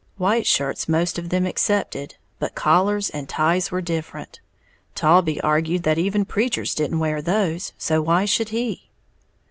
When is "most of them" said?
0.89-1.45